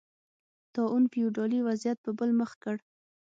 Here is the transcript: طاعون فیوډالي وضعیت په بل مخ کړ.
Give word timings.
طاعون 0.73 1.03
فیوډالي 1.11 1.59
وضعیت 1.67 1.97
په 2.05 2.11
بل 2.19 2.29
مخ 2.39 2.51
کړ. 2.63 2.75